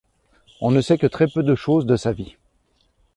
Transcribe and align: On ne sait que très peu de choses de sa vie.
On 0.61 0.71
ne 0.71 0.81
sait 0.81 0.97
que 0.97 1.05
très 1.05 1.27
peu 1.27 1.43
de 1.43 1.53
choses 1.53 1.85
de 1.85 1.95
sa 1.95 2.11
vie. 2.11 2.35